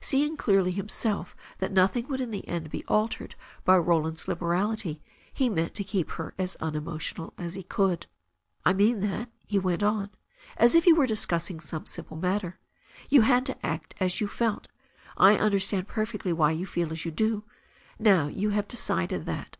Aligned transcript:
Seeing 0.00 0.36
clearly 0.36 0.72
himseff 0.74 1.28
that 1.58 1.70
nothing 1.70 2.08
would 2.08 2.20
in 2.20 2.32
the 2.32 2.48
end 2.48 2.70
be 2.70 2.84
altered 2.88 3.36
by 3.64 3.78
Roland's 3.78 4.26
liberality, 4.26 5.00
he 5.32 5.48
meant 5.48 5.76
to 5.76 5.84
keep 5.84 6.10
her 6.18 6.34
as 6.36 6.56
unemotional 6.56 7.32
as 7.38 7.54
he 7.54 7.62
could. 7.62 8.08
"I 8.64 8.72
mean 8.72 8.98
that," 9.02 9.30
he 9.46 9.60
went 9.60 9.84
on, 9.84 10.10
as 10.56 10.74
if 10.74 10.86
they 10.86 10.92
were 10.92 11.06
discussing 11.06 11.60
some 11.60 11.86
simple 11.86 12.16
matter. 12.16 12.58
"You 13.10 13.20
had 13.20 13.46
to 13.46 13.64
act 13.64 13.94
as 14.00 14.20
you 14.20 14.26
felt. 14.26 14.66
I 15.16 15.38
under 15.38 15.60
stand 15.60 15.86
perfectly 15.86 16.32
why 16.32 16.50
you 16.50 16.66
feel 16.66 16.92
as 16.92 17.04
you 17.04 17.12
do. 17.12 17.44
Now 17.96 18.26
you 18.26 18.50
have 18.50 18.66
decided 18.66 19.24
that. 19.26 19.56